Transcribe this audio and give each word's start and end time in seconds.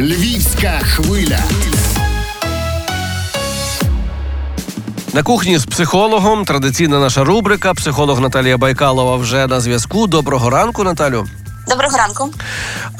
Львівська 0.00 0.80
хвиля. 0.82 1.38
На 5.12 5.22
кухні 5.22 5.58
з 5.58 5.66
психологом 5.66 6.44
традиційна 6.44 7.00
наша 7.00 7.24
рубрика. 7.24 7.74
Психолог 7.74 8.20
Наталія 8.20 8.58
Байкалова 8.58 9.16
вже 9.16 9.46
на 9.46 9.60
зв'язку. 9.60 10.06
Доброго 10.06 10.50
ранку, 10.50 10.84
Наталю. 10.84 11.26
Доброго 11.70 11.96
ранку. 11.96 12.28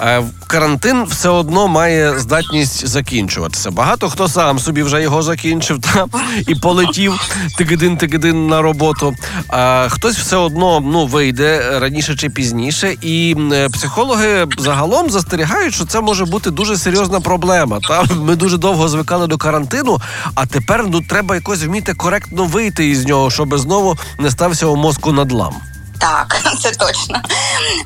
Е, 0.00 0.22
Карантин 0.46 1.04
все 1.04 1.28
одно 1.28 1.68
має 1.68 2.18
здатність 2.18 2.86
закінчуватися. 2.86 3.70
Багато 3.70 4.08
хто 4.08 4.28
сам 4.28 4.58
собі 4.58 4.82
вже 4.82 5.02
його 5.02 5.22
закінчив 5.22 5.80
та 5.80 6.06
і 6.46 6.54
полетів 6.54 7.20
тигидин 7.58 8.46
на 8.46 8.62
роботу. 8.62 9.14
А 9.48 9.86
хтось 9.90 10.16
все 10.16 10.36
одно 10.36 10.80
ну 10.80 11.06
вийде 11.06 11.78
раніше 11.80 12.16
чи 12.16 12.30
пізніше, 12.30 12.96
і 13.00 13.36
е, 13.52 13.68
психологи 13.68 14.46
загалом 14.58 15.10
застерігають, 15.10 15.74
що 15.74 15.84
це 15.84 16.00
може 16.00 16.24
бути 16.24 16.50
дуже 16.50 16.76
серйозна 16.76 17.20
проблема. 17.20 17.80
Та 17.88 18.04
ми 18.14 18.36
дуже 18.36 18.58
довго 18.58 18.88
звикали 18.88 19.26
до 19.26 19.38
карантину, 19.38 20.00
а 20.34 20.46
тепер 20.46 20.84
ну 20.88 21.00
треба 21.00 21.34
якось 21.34 21.62
вміти 21.62 21.94
коректно 21.94 22.44
вийти 22.44 22.88
із 22.88 23.06
нього, 23.06 23.30
щоб 23.30 23.58
знову 23.58 23.98
не 24.18 24.30
стався 24.30 24.66
у 24.66 24.76
мозку 24.76 25.12
надлам. 25.12 25.54
Так, 26.00 26.40
це 26.62 26.70
точно. 26.70 27.22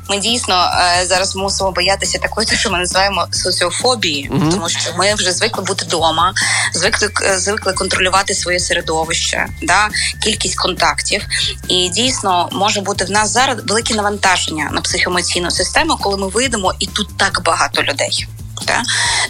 Ми 0.09 0.17
дійсно 0.17 0.71
е, 1.01 1.05
зараз 1.05 1.35
мусимо 1.35 1.71
боятися 1.71 2.17
такої, 2.19 2.47
що 2.47 2.69
ми 2.69 2.77
називаємо 2.77 3.27
соціофобії, 3.31 4.29
Мгм. 4.31 4.51
тому 4.51 4.69
що 4.69 4.79
ми 4.97 5.13
вже 5.13 5.31
звикли 5.31 5.63
бути 5.63 5.85
вдома, 5.85 6.33
звикли 6.73 7.09
е, 7.23 7.39
звикли 7.39 7.73
контролювати 7.73 8.33
своє 8.33 8.59
середовище, 8.59 9.47
да, 9.61 9.89
кількість 10.23 10.55
контактів. 10.55 11.25
І 11.67 11.89
дійсно 11.89 12.49
може 12.51 12.81
бути 12.81 13.05
в 13.05 13.11
нас 13.11 13.31
зараз 13.31 13.57
велике 13.67 13.93
навантаження 13.95 14.69
на 14.73 14.81
психоемоційну 14.81 15.51
систему, 15.51 15.97
коли 16.01 16.17
ми 16.17 16.27
вийдемо, 16.27 16.73
і 16.79 16.87
тут 16.87 17.17
так 17.17 17.41
багато 17.45 17.83
людей. 17.83 18.27
Да? 18.67 18.83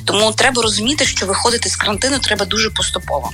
Тому 0.05 0.31
треба 0.31 0.61
розуміти, 0.61 1.05
що 1.05 1.25
виходити 1.25 1.69
з 1.69 1.75
карантину 1.75 2.19
треба 2.19 2.45
дуже 2.45 2.69
поступово. 2.69 3.31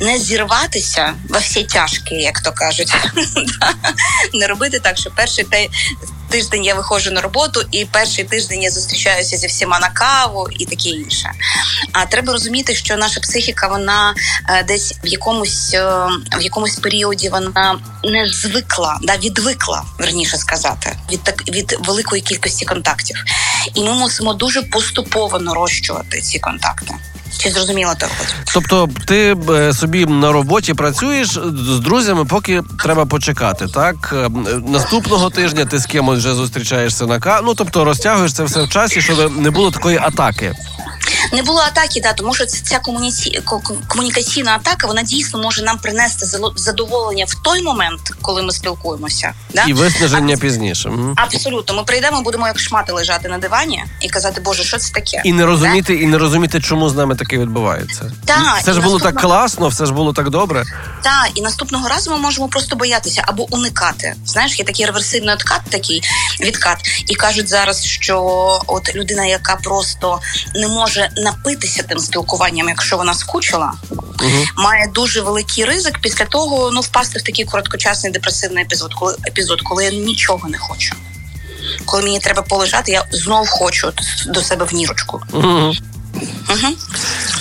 Не 0.00 0.18
зірватися 0.18 1.14
во 1.28 1.38
всі 1.38 1.64
тяжкі, 1.64 2.14
як 2.14 2.40
то 2.40 2.52
кажуть. 2.52 2.94
Не 4.34 4.46
робити 4.46 4.80
так, 4.80 4.98
що 4.98 5.10
перший 5.10 5.46
тиждень 6.32 6.64
я 6.64 6.74
виходжу 6.74 7.10
на 7.10 7.20
роботу, 7.20 7.62
і 7.70 7.84
перший 7.84 8.24
тиждень 8.24 8.62
я 8.62 8.70
зустрічаюся 8.70 9.36
зі 9.36 9.46
всіма 9.46 9.78
на 9.78 9.88
каву 9.88 10.48
і 10.58 10.64
таке 10.64 10.88
інше. 10.88 11.30
А 11.92 12.06
треба 12.06 12.32
розуміти, 12.32 12.74
що 12.74 12.96
наша 12.96 13.20
психіка, 13.20 13.68
вона 13.68 14.14
е, 14.48 14.62
десь 14.62 14.94
в 15.04 15.06
якомусь 15.06 15.74
е, 15.74 15.84
в 16.38 16.42
якомусь 16.42 16.76
періоді 16.76 17.28
вона 17.28 17.78
не 18.04 18.28
звикла, 18.28 18.98
да, 19.02 19.16
відвикла, 19.16 19.82
верніше 19.98 20.36
сказати, 20.36 20.96
від 21.12 21.22
так 21.22 21.48
від 21.48 21.76
великої 21.80 22.22
кількості 22.22 22.64
контактів. 22.64 23.24
І 23.74 23.80
ми 23.80 23.92
мусимо 23.92 24.34
дуже 24.34 24.62
поступово 24.62 25.38
нарощувати 25.38 26.20
ці 26.20 26.38
контакти. 26.38 26.94
Чи 27.38 27.50
зрозуміло 27.50 27.92
ти 27.98 28.06
хоч? 28.18 28.28
Тобто, 28.54 28.88
ти 29.06 29.36
е, 29.50 29.72
собі 29.72 30.06
на 30.06 30.32
роботі 30.32 30.74
працюєш 30.74 31.28
з 31.54 31.80
друзями, 31.80 32.24
поки 32.24 32.62
треба 32.82 33.06
почекати. 33.06 33.66
Так 33.66 34.14
Е, 34.16 34.28
наступного 34.68 35.30
тижня 35.30 35.64
ти 35.64 35.78
з 35.78 35.86
кимось 35.86 36.18
вже 36.18 36.34
зустрічаєшся 36.34 37.06
на 37.06 37.20
ка. 37.20 37.40
Ну 37.44 37.54
тобто 37.54 37.84
розтягуєш 37.84 38.32
це 38.32 38.44
все 38.44 38.62
в 38.62 38.68
часі, 38.68 39.00
щоб 39.00 39.38
не 39.38 39.50
було 39.50 39.70
такої 39.70 39.96
атаки. 39.98 40.52
Не 41.32 41.42
було 41.42 41.60
атаки, 41.60 42.00
да, 42.00 42.12
тому 42.12 42.34
що 42.34 42.46
ця 42.46 42.78
комуніці... 42.78 43.40
ко- 43.44 43.60
ко- 43.60 43.76
комунікаційна 43.88 44.54
атака 44.54 44.86
вона 44.86 45.02
дійсно 45.02 45.40
може 45.42 45.62
нам 45.62 45.78
принести 45.78 46.26
задоволення 46.56 47.24
в 47.28 47.34
той 47.42 47.62
момент, 47.62 48.00
коли 48.22 48.42
ми 48.42 48.52
спілкуємося. 48.52 49.32
Да? 49.54 49.64
І 49.64 49.72
виснаження 49.72 50.36
пізніше. 50.36 50.90
Абсолютно, 51.16 51.74
ми 51.74 51.82
прийдемо, 51.84 52.22
будемо 52.22 52.46
як 52.46 52.58
шмати 52.58 52.92
лежати 52.92 53.28
на 53.28 53.38
дивані 53.38 53.84
і 54.00 54.08
казати, 54.08 54.40
Боже, 54.40 54.64
що 54.64 54.78
це 54.78 54.92
таке? 54.92 55.22
І 55.24 55.32
не 55.32 55.46
розуміти, 55.46 55.94
і 55.94 56.06
не 56.06 56.18
розуміти, 56.18 56.60
чому 56.60 56.88
з 56.88 56.94
нами 56.94 57.14
таке 57.16 57.38
відбувається. 57.38 58.12
Так, 58.24 58.58
все 58.60 58.72
ж 58.72 58.78
і 58.78 58.82
було 58.82 58.98
наступного- 58.98 59.12
так 59.12 59.20
класно, 59.22 59.68
все 59.68 59.86
ж 59.86 59.92
було 59.92 60.12
так 60.12 60.30
добре. 60.30 60.64
Так, 61.02 61.28
і 61.34 61.40
наступного 61.42 61.88
разу 61.88 62.10
ми 62.10 62.16
можемо 62.16 62.48
просто 62.48 62.76
боятися 62.76 63.22
або 63.26 63.54
уникати. 63.54 64.14
Знаєш, 64.26 64.58
є 64.58 64.64
такий 64.64 64.86
реверсивний 64.86 65.34
откат, 65.34 65.60
такий 65.70 66.02
відкат, 66.40 66.78
і 67.06 67.14
кажуть 67.14 67.48
зараз, 67.48 67.84
що 67.84 68.18
от 68.66 68.94
людина, 68.94 69.26
яка 69.26 69.56
просто 69.56 70.20
не 70.54 70.68
може 70.68 71.10
напитися 71.16 71.82
тим 71.82 71.98
спілкуванням, 71.98 72.68
якщо 72.68 72.96
вона 72.96 73.14
скучила, 73.14 73.72
Угу. 74.22 74.44
має 74.56 74.86
дуже 74.94 75.20
великий 75.20 75.64
ризик 75.64 75.98
після 75.98 76.24
того 76.24 76.70
ну 76.70 76.80
впасти 76.80 77.18
в 77.18 77.22
такий 77.22 77.44
короткочасний 77.44 78.12
депресивний 78.12 78.64
епізод, 78.64 78.94
коли 78.94 79.16
епізод, 79.28 79.60
коли 79.62 79.84
я 79.84 79.90
нічого 79.90 80.48
не 80.48 80.58
хочу. 80.58 80.94
Коли 81.84 82.02
мені 82.02 82.18
треба 82.18 82.42
полежати, 82.42 82.92
я 82.92 83.04
знов 83.10 83.48
хочу 83.48 83.92
до 84.26 84.42
себе 84.42 84.64
в 84.64 84.74
нірочку. 84.74 85.20
Угу. 85.32 85.72
Угу. 86.48 86.74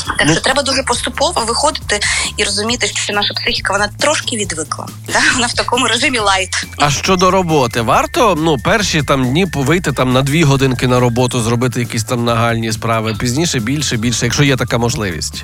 Так 0.04 0.24
Ну- 0.28 0.34
що 0.34 0.42
треба 0.42 0.64
дуже 0.64 0.84
поступово 0.84 1.42
виходити 1.48 2.00
і 2.38 2.44
розуміти, 2.44 2.88
що 2.96 3.14
наша 3.14 3.34
психіка 3.34 3.74
вона 3.74 3.90
трошки 4.00 4.38
відвикла. 4.38 4.88
Да? 5.14 5.20
Вона 5.34 5.48
в 5.48 5.54
такому 5.54 5.88
режимі 5.88 6.20
light. 6.20 6.66
А 6.78 6.92
щодо 6.92 7.32
роботи, 7.32 7.82
варто 7.82 8.38
ну 8.42 8.58
перші 8.58 9.04
там 9.04 9.30
дні 9.30 9.46
вийти 9.56 9.92
там 9.92 10.14
на 10.14 10.22
дві 10.22 10.44
годинки 10.44 10.88
на 10.88 11.00
роботу, 11.00 11.42
зробити 11.42 11.80
якісь 11.80 12.04
там 12.04 12.26
нагальні 12.26 12.72
справи. 12.72 13.16
Пізніше 13.20 13.60
більше, 13.60 13.98
більше, 13.98 14.26
якщо 14.26 14.44
є 14.44 14.56
така 14.58 14.78
можливість. 14.78 15.44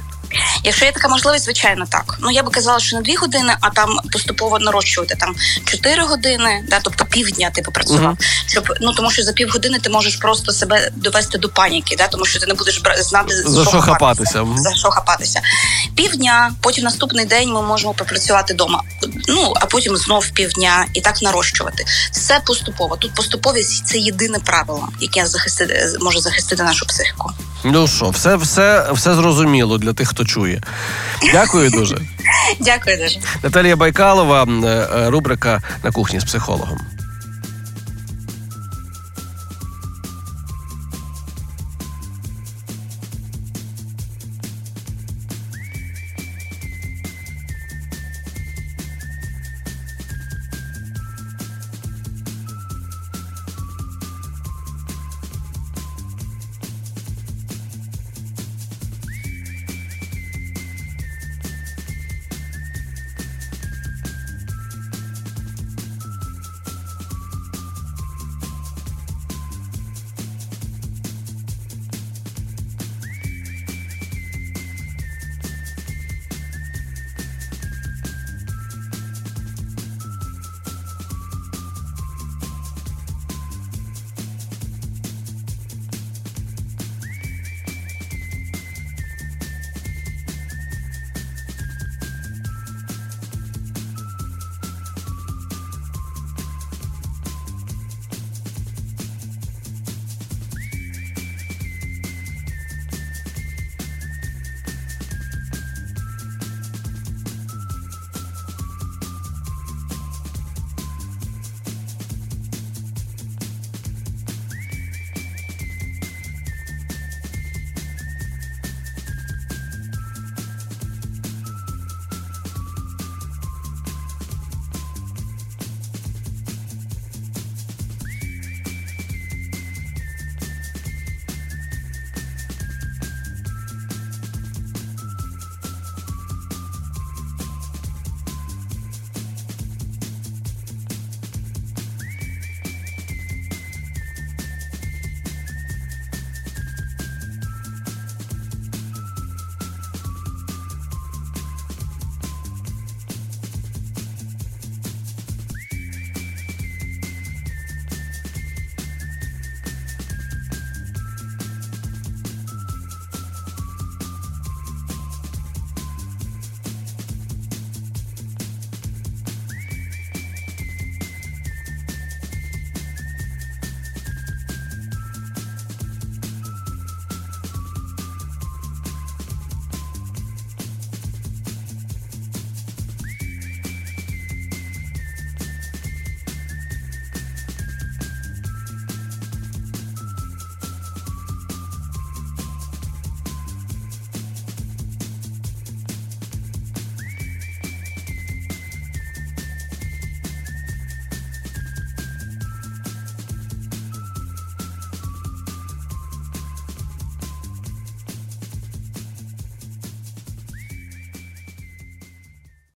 Якщо 0.63 0.85
є 0.85 0.91
така 0.91 1.07
можливість, 1.07 1.45
звичайно, 1.45 1.85
так. 1.89 2.17
Ну 2.19 2.31
я 2.31 2.43
би 2.43 2.51
казала, 2.51 2.79
що 2.79 2.95
не 2.95 3.01
дві 3.01 3.15
години, 3.15 3.55
а 3.61 3.69
там 3.69 3.99
поступово 4.11 4.59
нарощувати 4.59 5.15
там 5.15 5.35
4 5.65 6.03
години, 6.03 6.63
да, 6.69 6.79
тобто 6.83 7.05
півдня 7.05 7.51
ти 7.53 7.61
попрацював. 7.61 8.03
Мгм. 8.03 8.17
Щоб 8.47 8.73
ну 8.81 8.93
тому, 8.93 9.11
що 9.11 9.23
за 9.23 9.33
півгодини 9.33 9.79
ти 9.79 9.89
можеш 9.89 10.15
просто 10.15 10.51
себе 10.51 10.91
довести 10.95 11.37
до 11.37 11.49
паніки, 11.49 11.95
да, 11.95 12.07
тому 12.07 12.25
що 12.25 12.39
ти 12.39 12.45
не 12.45 12.53
будеш 12.53 12.81
знати 12.99 13.43
За 13.43 13.65
що 13.65 13.81
хапатися. 13.81 14.47
За 14.57 14.75
що 14.75 14.89
хапатися? 14.89 15.41
Півдня, 15.95 16.53
потім 16.61 16.83
наступний 16.83 17.25
день 17.25 17.53
ми 17.53 17.61
можемо 17.61 17.93
попрацювати 17.93 18.53
вдома. 18.53 18.83
Ну 19.27 19.53
а 19.55 19.65
потім 19.65 19.97
знов 19.97 20.29
півдня 20.29 20.85
і 20.93 21.01
так 21.01 21.21
нарощувати. 21.21 21.85
Все 22.11 22.39
поступово. 22.45 22.97
Тут 22.97 23.13
поступовість 23.13 23.87
це 23.87 23.97
єдине 23.97 24.39
правило, 24.39 24.87
яке 25.01 25.25
захистити 25.25 25.97
може 25.99 26.19
захистити 26.19 26.63
нашу 26.63 26.85
психіку. 26.85 27.31
Ну 27.63 27.88
що, 27.88 28.09
все, 28.09 28.35
все, 28.35 28.91
все 28.91 29.16
зрозуміло 29.16 29.78
для 29.78 29.94
тих, 29.94 30.09
хто 30.09 30.25
чує. 30.25 30.62
Дякую 31.31 31.69
дуже. 31.69 31.97
Дякую 32.59 32.97
дуже. 32.97 33.19
Наталія 33.44 33.75
Байкалова, 33.75 34.44
е, 34.44 34.68
е, 34.68 35.09
рубрика 35.09 35.62
на 35.84 35.91
кухні 35.91 36.19
з 36.19 36.23
психологом. 36.23 36.79